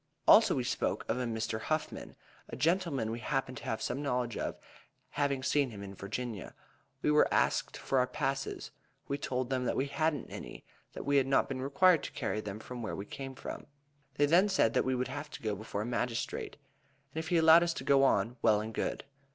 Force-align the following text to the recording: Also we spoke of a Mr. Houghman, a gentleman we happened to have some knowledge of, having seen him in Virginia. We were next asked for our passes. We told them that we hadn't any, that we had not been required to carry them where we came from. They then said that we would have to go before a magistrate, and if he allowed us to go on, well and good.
Also 0.27 0.55
we 0.55 0.63
spoke 0.63 1.07
of 1.07 1.19
a 1.19 1.25
Mr. 1.25 1.59
Houghman, 1.61 2.15
a 2.49 2.55
gentleman 2.55 3.11
we 3.11 3.19
happened 3.19 3.57
to 3.57 3.65
have 3.65 3.83
some 3.83 4.01
knowledge 4.01 4.35
of, 4.35 4.57
having 5.11 5.43
seen 5.43 5.69
him 5.69 5.83
in 5.83 5.93
Virginia. 5.93 6.55
We 7.03 7.11
were 7.11 7.27
next 7.31 7.35
asked 7.35 7.77
for 7.77 7.99
our 7.99 8.07
passes. 8.07 8.71
We 9.07 9.19
told 9.19 9.51
them 9.51 9.65
that 9.65 9.75
we 9.77 9.85
hadn't 9.85 10.31
any, 10.31 10.65
that 10.93 11.05
we 11.05 11.17
had 11.17 11.27
not 11.27 11.47
been 11.47 11.61
required 11.61 12.01
to 12.01 12.11
carry 12.13 12.41
them 12.41 12.59
where 12.81 12.95
we 12.95 13.05
came 13.05 13.35
from. 13.35 13.67
They 14.15 14.25
then 14.25 14.49
said 14.49 14.73
that 14.73 14.85
we 14.85 14.95
would 14.95 15.07
have 15.07 15.29
to 15.29 15.41
go 15.43 15.55
before 15.55 15.83
a 15.83 15.85
magistrate, 15.85 16.57
and 17.13 17.19
if 17.19 17.27
he 17.27 17.37
allowed 17.37 17.61
us 17.61 17.75
to 17.75 17.83
go 17.83 18.03
on, 18.03 18.37
well 18.41 18.59
and 18.59 18.73
good. 18.73 19.03